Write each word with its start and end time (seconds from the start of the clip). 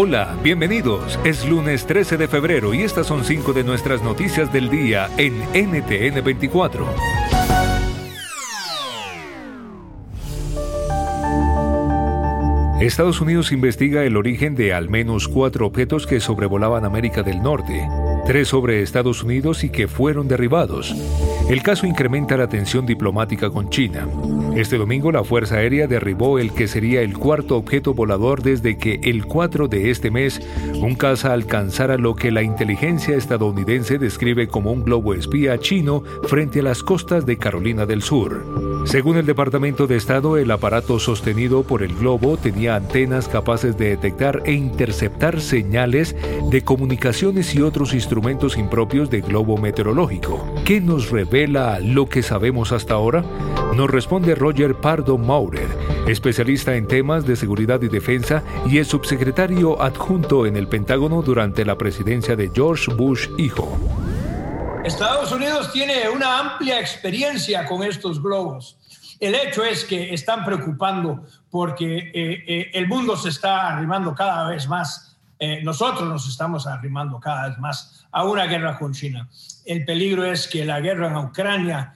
Hola, 0.00 0.38
bienvenidos. 0.44 1.18
Es 1.24 1.44
lunes 1.44 1.84
13 1.84 2.18
de 2.18 2.28
febrero 2.28 2.72
y 2.72 2.82
estas 2.82 3.08
son 3.08 3.24
cinco 3.24 3.52
de 3.52 3.64
nuestras 3.64 4.00
noticias 4.00 4.52
del 4.52 4.70
día 4.70 5.10
en 5.16 5.40
NTN 5.52 6.22
24. 6.22 6.86
Estados 12.80 13.20
Unidos 13.20 13.50
investiga 13.50 14.04
el 14.04 14.16
origen 14.16 14.54
de 14.54 14.72
al 14.72 14.88
menos 14.88 15.26
cuatro 15.26 15.66
objetos 15.66 16.06
que 16.06 16.20
sobrevolaban 16.20 16.84
América 16.84 17.24
del 17.24 17.42
Norte 17.42 17.88
tres 18.28 18.48
sobre 18.48 18.82
Estados 18.82 19.22
Unidos 19.22 19.64
y 19.64 19.70
que 19.70 19.88
fueron 19.88 20.28
derribados. 20.28 20.94
El 21.48 21.62
caso 21.62 21.86
incrementa 21.86 22.36
la 22.36 22.46
tensión 22.46 22.84
diplomática 22.84 23.48
con 23.48 23.70
China. 23.70 24.06
Este 24.54 24.76
domingo 24.76 25.10
la 25.10 25.24
Fuerza 25.24 25.56
Aérea 25.56 25.86
derribó 25.86 26.38
el 26.38 26.52
que 26.52 26.68
sería 26.68 27.00
el 27.00 27.16
cuarto 27.16 27.56
objeto 27.56 27.94
volador 27.94 28.42
desde 28.42 28.76
que 28.76 29.00
el 29.02 29.24
4 29.24 29.68
de 29.68 29.90
este 29.90 30.10
mes 30.10 30.42
un 30.74 30.94
caza 30.94 31.32
alcanzara 31.32 31.96
lo 31.96 32.14
que 32.14 32.30
la 32.30 32.42
inteligencia 32.42 33.16
estadounidense 33.16 33.96
describe 33.96 34.46
como 34.46 34.72
un 34.72 34.84
globo 34.84 35.14
espía 35.14 35.58
chino 35.58 36.02
frente 36.24 36.60
a 36.60 36.64
las 36.64 36.82
costas 36.82 37.24
de 37.24 37.38
Carolina 37.38 37.86
del 37.86 38.02
Sur. 38.02 38.67
Según 38.88 39.18
el 39.18 39.26
Departamento 39.26 39.86
de 39.86 39.96
Estado, 39.96 40.38
el 40.38 40.50
aparato 40.50 40.98
sostenido 40.98 41.62
por 41.62 41.82
el 41.82 41.94
globo 41.94 42.38
tenía 42.38 42.74
antenas 42.74 43.28
capaces 43.28 43.76
de 43.76 43.90
detectar 43.90 44.40
e 44.46 44.52
interceptar 44.52 45.42
señales 45.42 46.16
de 46.50 46.64
comunicaciones 46.64 47.54
y 47.54 47.60
otros 47.60 47.92
instrumentos 47.92 48.56
impropios 48.56 49.10
de 49.10 49.20
globo 49.20 49.58
meteorológico. 49.58 50.42
¿Qué 50.64 50.80
nos 50.80 51.10
revela 51.10 51.80
lo 51.80 52.06
que 52.06 52.22
sabemos 52.22 52.72
hasta 52.72 52.94
ahora? 52.94 53.22
Nos 53.76 53.90
responde 53.90 54.34
Roger 54.34 54.74
Pardo 54.76 55.18
Maurer, 55.18 55.68
especialista 56.06 56.74
en 56.74 56.86
temas 56.86 57.26
de 57.26 57.36
seguridad 57.36 57.82
y 57.82 57.88
defensa 57.88 58.42
y 58.64 58.78
es 58.78 58.88
subsecretario 58.88 59.82
adjunto 59.82 60.46
en 60.46 60.56
el 60.56 60.66
Pentágono 60.66 61.20
durante 61.20 61.66
la 61.66 61.76
presidencia 61.76 62.36
de 62.36 62.50
George 62.54 62.90
Bush 62.94 63.28
hijo. 63.36 63.78
Estados 64.82 65.30
Unidos 65.32 65.70
tiene 65.72 66.08
una 66.08 66.38
amplia 66.38 66.80
experiencia 66.80 67.66
con 67.66 67.82
estos 67.82 68.22
globos. 68.22 68.77
El 69.20 69.34
hecho 69.34 69.64
es 69.64 69.84
que 69.84 70.14
están 70.14 70.44
preocupando 70.44 71.24
porque 71.50 71.96
eh, 72.14 72.44
eh, 72.46 72.70
el 72.72 72.86
mundo 72.86 73.16
se 73.16 73.30
está 73.30 73.74
arrimando 73.74 74.14
cada 74.14 74.48
vez 74.48 74.68
más 74.68 75.16
eh, 75.40 75.62
nosotros 75.62 76.08
nos 76.08 76.28
estamos 76.28 76.66
arrimando 76.66 77.20
cada 77.20 77.48
vez 77.48 77.58
más 77.58 78.04
a 78.10 78.24
una 78.24 78.46
guerra 78.46 78.76
con 78.76 78.92
China. 78.92 79.28
El 79.64 79.84
peligro 79.84 80.24
es 80.24 80.48
que 80.48 80.64
la 80.64 80.80
guerra 80.80 81.08
en 81.08 81.16
Ucrania 81.16 81.94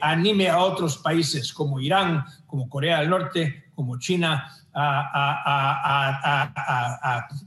anime 0.00 0.48
a 0.48 0.58
otros 0.58 0.98
países 0.98 1.52
como 1.52 1.78
Irán, 1.78 2.24
como 2.48 2.68
Corea 2.68 2.98
del 2.98 3.10
Norte, 3.10 3.66
como 3.76 4.00
China, 4.00 4.52
a, 4.78 6.48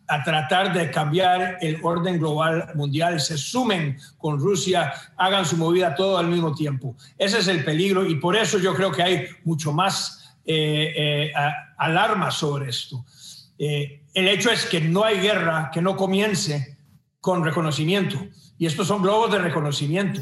a, 0.07 0.23
tratar 0.23 0.73
de 0.73 0.89
cambiar 0.89 1.59
el 1.61 1.79
orden 1.83 2.17
global 2.17 2.71
mundial, 2.75 3.19
se 3.21 3.37
sumen 3.37 3.97
con 4.17 4.39
Rusia, 4.39 4.91
hagan 5.15 5.45
su 5.45 5.55
movida 5.55 5.93
todo 5.95 6.17
al 6.17 6.27
mismo 6.27 6.55
tiempo. 6.55 6.95
Ese 7.17 7.39
es 7.39 7.47
el 7.47 7.63
peligro 7.63 8.05
y 8.05 8.15
por 8.15 8.35
eso 8.35 8.57
yo 8.57 8.73
creo 8.73 8.91
que 8.91 9.03
hay 9.03 9.27
mucho 9.43 9.71
más 9.71 10.35
alarma 11.77 12.31
sobre 12.31 12.69
esto. 12.69 13.05
Eh, 13.59 14.03
el 14.13 14.27
hecho 14.29 14.49
es 14.49 14.65
que 14.65 14.79
no 14.79 15.03
hay 15.03 15.19
guerra 15.19 15.69
que 15.71 15.81
no 15.81 15.95
comience 15.95 16.77
con 17.19 17.43
reconocimiento. 17.43 18.17
Y 18.57 18.65
estos 18.65 18.87
son 18.87 19.01
globos 19.01 19.31
de 19.31 19.39
reconocimiento. 19.39 20.21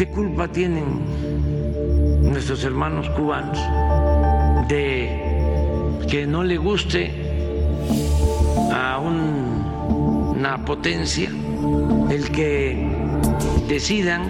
¿Qué 0.00 0.08
culpa 0.08 0.48
tienen 0.48 0.86
nuestros 2.22 2.64
hermanos 2.64 3.06
cubanos 3.10 3.58
de 4.66 6.00
que 6.10 6.26
no 6.26 6.42
le 6.42 6.56
guste 6.56 7.10
a 8.72 8.98
una 8.98 10.64
potencia 10.64 11.28
el 12.08 12.30
que 12.30 12.82
decidan 13.68 14.22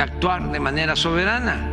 actuar 0.00 0.50
de 0.50 0.58
manera 0.58 0.96
soberana. 0.96 1.69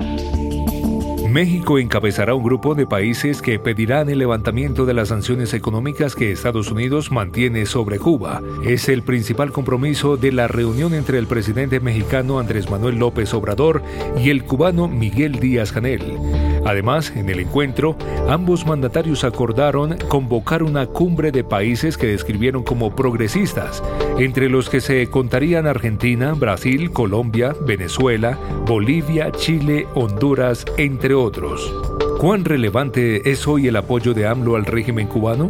México 1.31 1.77
encabezará 1.77 2.33
un 2.33 2.43
grupo 2.43 2.73
de 2.73 2.85
países 2.85 3.41
que 3.41 3.59
pedirán 3.59 4.09
el 4.09 4.19
levantamiento 4.19 4.85
de 4.85 4.93
las 4.93 5.09
sanciones 5.09 5.53
económicas 5.53 6.15
que 6.15 6.31
Estados 6.31 6.71
Unidos 6.71 7.11
mantiene 7.11 7.65
sobre 7.65 7.99
Cuba. 7.99 8.41
Es 8.63 8.87
el 8.89 9.03
principal 9.03 9.51
compromiso 9.51 10.17
de 10.17 10.31
la 10.31 10.47
reunión 10.47 10.93
entre 10.93 11.19
el 11.19 11.27
presidente 11.27 11.79
mexicano 11.79 12.39
Andrés 12.39 12.69
Manuel 12.69 12.97
López 12.97 13.33
Obrador 13.33 13.83
y 14.17 14.29
el 14.29 14.43
cubano 14.45 14.87
Miguel 14.87 15.39
Díaz 15.39 15.71
Canel. 15.71 16.46
Además, 16.67 17.13
en 17.15 17.29
el 17.29 17.39
encuentro, 17.39 17.95
ambos 18.27 18.65
mandatarios 18.67 19.23
acordaron 19.23 19.97
convocar 20.09 20.63
una 20.63 20.85
cumbre 20.85 21.31
de 21.31 21.45
países 21.45 21.97
que 21.97 22.07
describieron 22.07 22.63
como 22.63 22.93
progresistas, 22.93 23.81
entre 24.19 24.49
los 24.49 24.69
que 24.69 24.81
se 24.81 25.09
contarían 25.09 25.65
Argentina, 25.65 26.33
Brasil, 26.33 26.91
Colombia, 26.91 27.55
Venezuela, 27.65 28.37
Bolivia, 28.65 29.31
Chile, 29.31 29.87
Honduras, 29.95 30.65
entre 30.75 31.13
otros. 31.13 31.73
¿Cuán 32.19 32.43
relevante 32.43 33.31
es 33.31 33.47
hoy 33.47 33.69
el 33.69 33.77
apoyo 33.77 34.13
de 34.13 34.27
AMLO 34.27 34.57
al 34.57 34.65
régimen 34.65 35.07
cubano? 35.07 35.49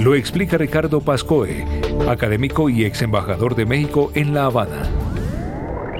Lo 0.00 0.16
explica 0.16 0.58
Ricardo 0.58 1.00
Pascoe, 1.00 1.64
académico 2.08 2.68
y 2.68 2.84
ex 2.84 3.02
embajador 3.02 3.54
de 3.54 3.66
México 3.66 4.10
en 4.16 4.34
La 4.34 4.46
Habana. 4.46 5.09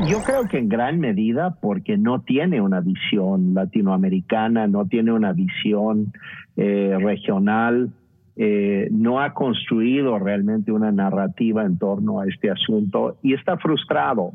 Yo 0.09 0.23
creo 0.23 0.45
que 0.45 0.59
en 0.59 0.69
gran 0.69 0.99
medida 0.99 1.57
porque 1.61 1.99
no 1.99 2.23
tiene 2.23 2.61
una 2.61 2.81
visión 2.81 3.53
latinoamericana, 3.55 4.67
no 4.67 4.87
tiene 4.87 5.13
una 5.13 5.33
visión 5.33 6.13
eh, 6.57 6.97
regional, 6.99 7.91
eh, 8.37 8.89
no 8.91 9.21
ha 9.21 9.35
construido 9.35 10.19
realmente 10.19 10.73
una 10.73 10.91
narrativa 10.91 11.65
en 11.65 11.79
torno 11.79 12.21
a 12.21 12.27
este 12.27 12.51
asunto 12.51 13.19
y 13.23 13.35
está 13.35 13.59
frustrado. 13.59 14.33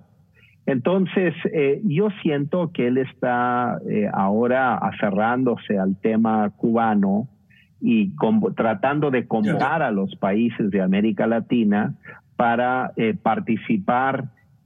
Entonces, 0.68 1.34
eh, 1.52 1.82
yo 1.84 2.10
siento 2.22 2.72
que 2.72 2.88
él 2.88 2.98
está 2.98 3.80
ahora 4.14 4.76
aferrándose 4.76 5.80
al 5.80 5.96
tema 5.98 6.52
cubano 6.58 7.28
y 7.82 8.12
tratando 8.56 9.10
de 9.12 9.28
convocar 9.28 9.82
a 9.82 9.92
los 9.92 10.16
países 10.16 10.70
de 10.72 10.82
América 10.82 11.28
Latina 11.28 11.94
para 12.36 12.92
participar 13.22 14.26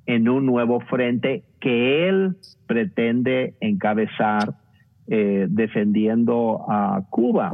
en 0.10 0.28
un 0.28 0.48
nuevo 0.48 0.80
frente 0.80 1.44
que 1.60 2.10
él 2.10 2.36
pretende 2.66 3.54
encabezar 3.62 4.56
eh, 5.08 5.46
defendiendo 5.48 6.66
a 6.68 7.04
Cuba. 7.12 7.54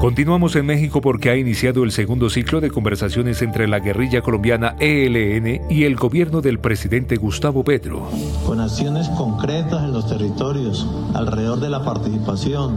Continuamos 0.00 0.54
en 0.54 0.66
México 0.66 1.00
porque 1.00 1.30
ha 1.30 1.36
iniciado 1.36 1.82
el 1.82 1.90
segundo 1.90 2.30
ciclo 2.30 2.60
de 2.60 2.70
conversaciones 2.70 3.42
entre 3.42 3.66
la 3.66 3.80
guerrilla 3.80 4.20
colombiana 4.20 4.76
ELN 4.78 5.62
y 5.68 5.82
el 5.82 5.96
gobierno 5.96 6.40
del 6.40 6.60
presidente 6.60 7.16
Gustavo 7.16 7.64
Petro. 7.64 8.08
Con 8.46 8.60
acciones 8.60 9.08
concretas 9.08 9.82
en 9.82 9.92
los 9.92 10.08
territorios 10.08 10.88
alrededor 11.14 11.58
de 11.58 11.70
la 11.70 11.84
participación 11.84 12.76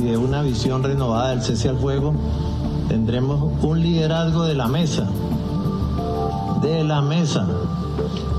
y 0.00 0.06
de 0.06 0.16
una 0.16 0.42
visión 0.42 0.82
renovada 0.82 1.30
del 1.30 1.42
cese 1.42 1.68
al 1.68 1.78
fuego, 1.78 2.14
tendremos 2.88 3.52
un 3.62 3.80
liderazgo 3.80 4.44
de 4.44 4.54
la 4.54 4.68
mesa, 4.68 5.08
de 6.62 6.84
la 6.84 7.02
mesa, 7.02 7.46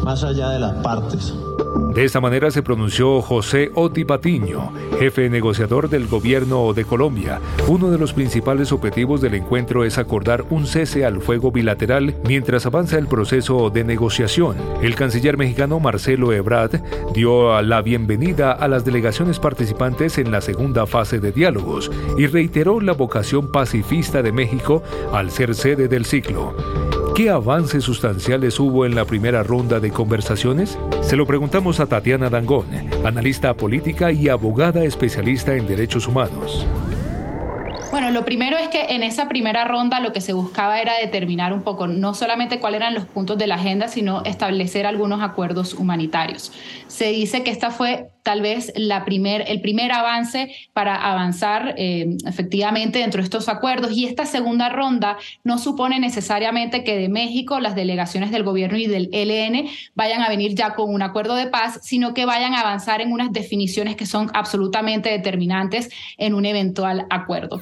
más 0.04 0.24
allá 0.24 0.50
de 0.50 0.60
las 0.60 0.74
partes. 0.84 1.34
De 1.78 2.04
esta 2.04 2.22
manera 2.22 2.50
se 2.52 2.64
pronunció 2.64 3.22
José 3.22 3.72
Oti 3.76 4.04
Patiño, 4.04 4.72
jefe 5.00 5.30
negociador 5.30 5.90
del 5.90 6.08
gobierno 6.08 6.74
de 6.74 6.86
Colombia. 6.86 7.40
Uno 7.68 7.90
de 7.90 7.98
los 7.98 8.14
principales 8.14 8.72
objetivos 8.72 9.22
del 9.22 9.36
encuentro 9.36 9.84
es 9.84 9.98
acordar 9.98 10.46
un 10.50 10.66
cese 10.66 11.06
al 11.06 11.22
fuego 11.22 11.52
bilateral 11.52 12.16
mientras 12.28 12.66
avanza 12.66 12.98
el 12.98 13.08
proceso 13.08 13.70
de 13.70 13.84
negociación. 13.84 14.58
El 14.82 14.96
canciller 14.96 15.38
mexicano 15.38 15.80
Marcelo 15.80 16.34
Ebrard 16.34 16.82
dio 17.14 17.62
la 17.62 17.82
bienvenida 17.82 18.52
a 18.52 18.68
las 18.68 18.84
delegaciones 18.84 19.40
participantes 19.40 20.18
en 20.18 20.32
la 20.32 20.42
segunda 20.42 20.86
fase 20.88 21.20
de 21.20 21.32
diálogos 21.32 21.92
y 22.18 22.28
reiteró 22.28 22.80
la 22.80 22.94
vocación 22.94 23.52
pacifista 23.52 24.22
de 24.22 24.32
México 24.32 24.84
al 25.14 25.32
ser 25.32 25.54
sede 25.54 25.88
del 25.88 26.06
ciclo. 26.06 26.56
¿Qué 27.18 27.32
avances 27.32 27.84
sustanciales 27.84 28.60
hubo 28.60 28.86
en 28.86 28.94
la 28.94 29.04
primera 29.04 29.42
ronda 29.42 29.80
de 29.80 29.90
conversaciones? 29.90 30.78
Se 31.02 31.16
lo 31.16 31.26
preguntamos 31.26 31.80
a 31.80 31.88
Tatiana 31.88 32.30
Dangón, 32.30 32.68
analista 33.04 33.56
política 33.56 34.12
y 34.12 34.30
abogada 34.30 34.84
especialista 34.84 35.56
en 35.56 35.66
derechos 35.66 36.08
humanos. 36.08 36.64
Bueno, 37.90 38.12
lo 38.12 38.24
primero 38.24 38.56
es 38.60 38.68
que 38.68 38.94
en 38.94 39.02
esa 39.02 39.28
primera 39.28 39.66
ronda 39.66 40.00
lo 40.00 40.14
que 40.14 40.22
se 40.22 40.34
buscaba 40.34 40.80
era 40.80 40.94
determinar 41.00 41.54
un 41.54 41.64
poco 41.64 41.88
no 41.88 42.14
solamente 42.14 42.60
cuáles 42.60 42.82
eran 42.82 42.94
los 42.94 43.06
puntos 43.06 43.40
de 43.40 43.48
la 43.48 43.56
agenda, 43.56 43.88
sino 43.88 44.22
establecer 44.24 44.86
algunos 44.86 45.24
acuerdos 45.24 45.74
humanitarios. 45.74 46.52
Se 46.86 47.08
dice 47.08 47.42
que 47.42 47.50
esta 47.50 47.72
fue 47.72 48.10
tal 48.28 48.42
vez 48.42 48.74
primer, 49.06 49.46
el 49.48 49.62
primer 49.62 49.94
avance 49.94 50.54
para 50.74 50.96
avanzar 50.96 51.76
eh, 51.78 52.18
efectivamente 52.26 53.00
dentro 53.00 53.22
de 53.22 53.24
estos 53.24 53.48
acuerdos. 53.48 53.94
Y 53.94 54.06
esta 54.06 54.26
segunda 54.26 54.68
ronda 54.68 55.18
no 55.46 55.58
supone 55.58 55.98
necesariamente 55.98 56.84
que 56.84 56.98
de 56.98 57.08
México 57.08 57.62
las 57.62 57.74
delegaciones 57.74 58.30
del 58.32 58.44
gobierno 58.44 58.78
y 58.78 58.88
del 58.88 59.08
ELN 59.14 59.70
vayan 59.96 60.24
a 60.24 60.28
venir 60.28 60.56
ya 60.56 60.76
con 60.76 60.94
un 60.94 61.04
acuerdo 61.04 61.36
de 61.36 61.48
paz, 61.48 61.80
sino 61.84 62.14
que 62.14 62.26
vayan 62.26 62.54
a 62.54 62.60
avanzar 62.60 63.00
en 63.00 63.14
unas 63.14 63.32
definiciones 63.32 63.96
que 63.96 64.06
son 64.06 64.30
absolutamente 64.34 65.10
determinantes 65.10 65.90
en 66.18 66.34
un 66.34 66.46
eventual 66.46 67.06
acuerdo. 67.10 67.62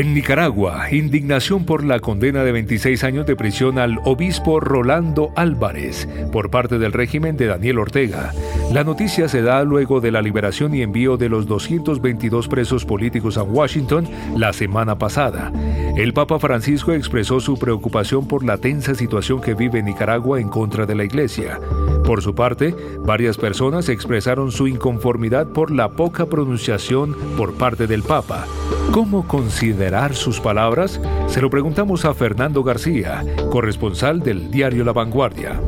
En 0.00 0.14
Nicaragua, 0.14 0.90
indignación 0.90 1.66
por 1.66 1.84
la 1.84 2.00
condena 2.00 2.42
de 2.42 2.52
26 2.52 3.04
años 3.04 3.26
de 3.26 3.36
prisión 3.36 3.78
al 3.78 3.98
obispo 4.06 4.58
Rolando 4.58 5.30
Álvarez 5.36 6.08
por 6.32 6.50
parte 6.50 6.78
del 6.78 6.94
régimen 6.94 7.36
de 7.36 7.48
Daniel 7.48 7.78
Ortega. 7.78 8.32
La 8.72 8.82
noticia 8.82 9.28
se 9.28 9.42
da 9.42 9.62
luego 9.62 10.00
de 10.00 10.10
la 10.10 10.22
liberación 10.22 10.74
y 10.74 10.80
envío 10.80 11.18
de 11.18 11.28
los 11.28 11.46
222 11.46 12.48
presos 12.48 12.86
políticos 12.86 13.36
a 13.36 13.42
Washington 13.42 14.08
la 14.38 14.54
semana 14.54 14.96
pasada. 14.96 15.52
El 15.98 16.14
Papa 16.14 16.38
Francisco 16.38 16.94
expresó 16.94 17.38
su 17.38 17.58
preocupación 17.58 18.26
por 18.26 18.42
la 18.42 18.56
tensa 18.56 18.94
situación 18.94 19.42
que 19.42 19.52
vive 19.52 19.82
Nicaragua 19.82 20.40
en 20.40 20.48
contra 20.48 20.86
de 20.86 20.94
la 20.94 21.04
Iglesia. 21.04 21.60
Por 22.10 22.22
su 22.22 22.34
parte, 22.34 22.74
varias 22.98 23.36
personas 23.36 23.88
expresaron 23.88 24.50
su 24.50 24.66
inconformidad 24.66 25.46
por 25.46 25.70
la 25.70 25.92
poca 25.92 26.26
pronunciación 26.26 27.14
por 27.36 27.54
parte 27.54 27.86
del 27.86 28.02
Papa. 28.02 28.46
¿Cómo 28.92 29.28
considerar 29.28 30.16
sus 30.16 30.40
palabras? 30.40 31.00
Se 31.28 31.40
lo 31.40 31.48
preguntamos 31.50 32.04
a 32.04 32.12
Fernando 32.12 32.64
García, 32.64 33.22
corresponsal 33.52 34.24
del 34.24 34.50
diario 34.50 34.84
La 34.84 34.92
Vanguardia. 34.92 35.60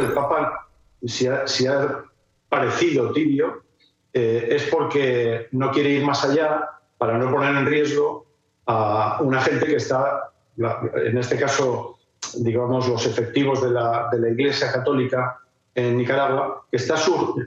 El 0.00 0.12
Papa, 0.14 0.70
si 1.04 1.26
ha, 1.26 2.04
parecido 2.48 3.12
tibio, 3.12 3.64
eh, 4.14 4.48
es 4.52 4.62
porque 4.70 5.48
no 5.52 5.72
quiere 5.72 5.90
ir 5.90 6.06
más 6.06 6.24
allá 6.24 6.70
para 6.96 7.18
no 7.18 7.30
poner 7.30 7.54
en 7.54 7.66
riesgo 7.66 8.24
a 8.64 9.18
una 9.20 9.42
gente 9.42 9.66
que 9.66 9.76
está, 9.76 10.32
en 10.56 11.18
este 11.18 11.36
caso, 11.36 11.98
digamos, 12.38 12.88
los 12.88 13.06
efectivos 13.06 13.62
de 13.62 13.70
la, 13.70 14.08
de 14.10 14.20
la 14.20 14.28
Iglesia 14.30 14.72
Católica 14.72 15.38
en 15.74 15.96
Nicaragua, 15.96 16.66
que 16.70 16.76
está 16.76 16.96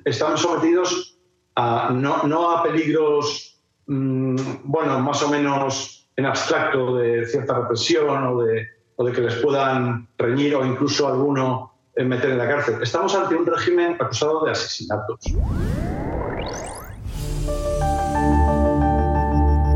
están 0.06 0.38
sometidos 0.38 1.18
a, 1.56 1.90
no, 1.92 2.24
no 2.24 2.52
a 2.52 2.64
peligros 2.64 3.56
Mm, 3.88 4.36
bueno, 4.64 5.00
más 5.00 5.22
o 5.22 5.30
menos 5.30 6.10
en 6.16 6.26
abstracto 6.26 6.98
de 6.98 7.26
cierta 7.26 7.54
represión 7.60 8.24
o 8.26 8.42
de, 8.42 8.68
o 8.96 9.06
de 9.06 9.12
que 9.12 9.22
les 9.22 9.36
puedan 9.36 10.08
reñir 10.18 10.56
o 10.56 10.66
incluso 10.66 11.08
alguno 11.08 11.74
meter 11.98 12.32
en 12.32 12.38
la 12.38 12.48
cárcel. 12.48 12.82
Estamos 12.82 13.16
ante 13.16 13.36
un 13.36 13.46
régimen 13.46 13.96
acusado 14.00 14.44
de 14.46 14.52
asesinatos. 14.52 15.20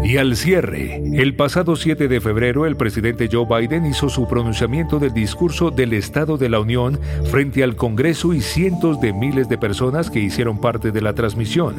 Y 0.09 0.17
al 0.17 0.35
cierre, 0.35 1.03
el 1.13 1.35
pasado 1.35 1.75
7 1.75 2.07
de 2.07 2.19
febrero 2.19 2.65
el 2.65 2.75
presidente 2.75 3.29
Joe 3.31 3.45
Biden 3.45 3.85
hizo 3.85 4.09
su 4.09 4.27
pronunciamiento 4.27 4.97
del 4.97 5.13
discurso 5.13 5.69
del 5.69 5.93
Estado 5.93 6.35
de 6.35 6.49
la 6.49 6.59
Unión 6.59 6.99
frente 7.29 7.63
al 7.63 7.75
Congreso 7.75 8.33
y 8.33 8.41
cientos 8.41 8.99
de 9.01 9.13
miles 9.13 9.49
de 9.49 9.59
personas 9.59 10.09
que 10.09 10.19
hicieron 10.19 10.59
parte 10.59 10.91
de 10.91 11.01
la 11.01 11.13
transmisión. 11.13 11.75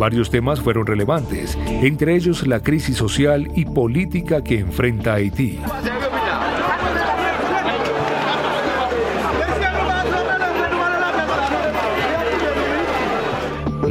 Varios 0.00 0.30
temas 0.30 0.60
fueron 0.60 0.84
relevantes, 0.84 1.56
entre 1.80 2.16
ellos 2.16 2.44
la 2.44 2.58
crisis 2.58 2.96
social 2.96 3.46
y 3.54 3.64
política 3.66 4.42
que 4.42 4.58
enfrenta 4.58 5.14
Haití. 5.14 5.60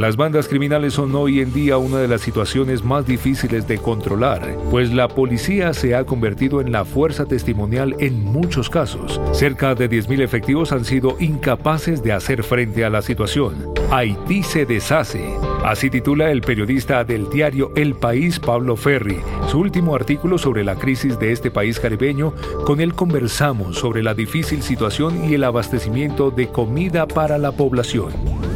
Las 0.00 0.16
bandas 0.16 0.48
criminales 0.48 0.94
son 0.94 1.14
hoy 1.14 1.40
en 1.40 1.52
día 1.52 1.76
una 1.76 1.98
de 1.98 2.08
las 2.08 2.22
situaciones 2.22 2.82
más 2.82 3.04
difíciles 3.04 3.68
de 3.68 3.76
controlar, 3.76 4.56
pues 4.70 4.94
la 4.94 5.08
policía 5.08 5.74
se 5.74 5.94
ha 5.94 6.04
convertido 6.04 6.62
en 6.62 6.72
la 6.72 6.86
fuerza 6.86 7.26
testimonial 7.26 7.94
en 7.98 8.18
muchos 8.24 8.70
casos. 8.70 9.20
Cerca 9.32 9.74
de 9.74 9.90
10.000 9.90 10.22
efectivos 10.22 10.72
han 10.72 10.86
sido 10.86 11.16
incapaces 11.20 12.02
de 12.02 12.14
hacer 12.14 12.44
frente 12.44 12.82
a 12.82 12.88
la 12.88 13.02
situación. 13.02 13.74
Haití 13.90 14.42
se 14.42 14.64
deshace. 14.64 15.22
Así 15.66 15.90
titula 15.90 16.30
el 16.30 16.40
periodista 16.40 17.04
del 17.04 17.28
diario 17.28 17.70
El 17.76 17.94
País, 17.94 18.40
Pablo 18.40 18.76
Ferri, 18.76 19.18
su 19.48 19.58
último 19.58 19.94
artículo 19.94 20.38
sobre 20.38 20.64
la 20.64 20.76
crisis 20.76 21.18
de 21.18 21.30
este 21.32 21.50
país 21.50 21.78
caribeño. 21.78 22.32
Con 22.64 22.80
él 22.80 22.94
conversamos 22.94 23.76
sobre 23.76 24.02
la 24.02 24.14
difícil 24.14 24.62
situación 24.62 25.28
y 25.28 25.34
el 25.34 25.44
abastecimiento 25.44 26.30
de 26.30 26.48
comida 26.48 27.06
para 27.06 27.36
la 27.36 27.52
población. 27.52 28.49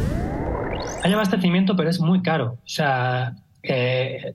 Hay 1.05 1.13
abastecimiento, 1.13 1.75
pero 1.75 1.91
es 1.91 1.99
muy 1.99 2.23
caro. 2.23 2.57
O 2.65 2.67
sea, 2.67 3.35
eh, 3.61 4.33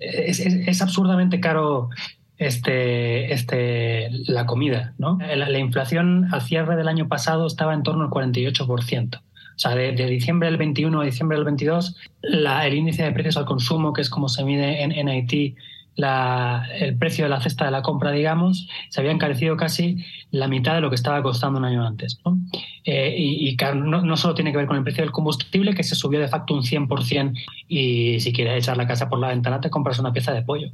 es, 0.00 0.82
absurdamente 0.82 1.38
caro 1.38 1.90
este, 2.38 3.32
este, 3.32 4.08
la 4.26 4.46
comida. 4.46 4.94
¿no? 4.98 5.16
La, 5.20 5.58
inflación 5.60 6.26
al 6.32 6.42
cierre 6.42 6.74
del 6.74 6.88
año 6.88 7.06
pasado 7.06 7.46
estaba 7.46 7.72
en 7.72 7.84
torno 7.84 8.02
al 8.02 8.10
48%. 8.10 9.16
O 9.16 9.22
sea, 9.54 9.76
de, 9.76 9.92
diciembre 9.92 10.48
del 10.48 10.56
21 10.56 11.00
a 11.00 11.04
diciembre 11.04 11.36
del 11.38 11.44
22, 11.44 11.94
la, 12.20 12.66
el 12.66 12.74
índice 12.74 13.04
de 13.04 13.12
precios 13.12 13.36
al 13.36 13.44
consumo, 13.44 13.92
que 13.92 14.02
es 14.02 14.10
como 14.10 14.28
se 14.28 14.42
mide 14.42 14.82
en, 14.82 14.90
en 14.90 15.08
Haití, 15.08 15.54
el 15.96 16.98
precio 16.98 17.24
de 17.24 17.30
la 17.30 17.40
cesta 17.40 17.64
de 17.64 17.70
la 17.70 17.82
compra, 17.82 18.10
digamos, 18.10 18.68
se 18.90 19.00
había 19.00 19.12
encarecido 19.12 19.56
casi 19.56 20.04
la 20.30 20.48
mitad 20.48 20.74
de 20.74 20.80
lo 20.80 20.90
que 20.90 20.96
estaba 20.96 21.22
costando 21.22 21.58
un 21.58 21.64
año 21.64 21.86
antes. 21.86 22.20
¿no? 22.24 22.38
Eh, 22.84 23.14
y, 23.16 23.56
no, 23.74 24.16
solo 24.16 24.34
tiene 24.34 24.52
que 24.52 24.58
ver 24.58 24.66
con 24.66 24.76
el 24.76 24.82
precio 24.82 25.02
del 25.02 25.12
combustible, 25.12 25.74
que 25.74 25.82
se 25.82 25.94
subió 25.94 26.20
de 26.20 26.28
facto 26.28 26.54
un 26.54 26.62
100%, 26.62 27.32
y 27.68 28.20
si 28.20 28.32
quieres 28.32 28.62
echar 28.62 28.76
la 28.76 28.86
casa 28.86 29.08
por 29.08 29.18
la 29.18 29.28
ventana, 29.28 29.60
te 29.60 29.70
compras 29.70 29.98
una 29.98 30.12
pieza 30.12 30.32
de 30.32 30.42
pollo. 30.42 30.70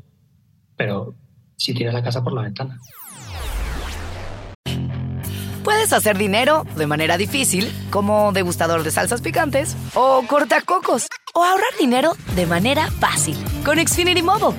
Pero 0.77 1.15
si 1.57 1.75
tienes 1.75 1.95
la 1.95 2.03
casa 2.03 2.23
por 2.23 2.33
la 2.33 2.43
ventana. 2.43 2.79
Puedes 5.65 5.93
hacer 5.93 6.19
dinero 6.19 6.67
de 6.77 6.87
manera 6.87 7.17
difícil, 7.17 7.73
como 7.91 8.33
degustador 8.33 8.83
de 8.83 8.91
salsas 8.91 9.21
picantes, 9.21 9.77
o 9.95 10.25
cortacocos, 10.27 11.07
o 11.35 11.45
ahorrar 11.45 11.71
dinero 11.79 12.13
de 12.35 12.47
manera 12.47 12.91
fácil 12.91 13.37
con 13.65 13.79
Xfinity 13.79 14.23
Mobile. 14.23 14.59